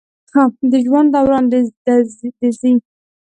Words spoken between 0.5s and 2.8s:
د ژوند دوران د زی